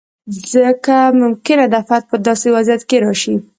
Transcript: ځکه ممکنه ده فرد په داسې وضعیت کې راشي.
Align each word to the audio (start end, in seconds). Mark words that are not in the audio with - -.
ځکه 0.51 0.95
ممکنه 1.21 1.65
ده 1.73 1.79
فرد 1.87 2.03
په 2.11 2.15
داسې 2.27 2.47
وضعیت 2.55 2.81
کې 2.89 2.97
راشي. 3.03 3.35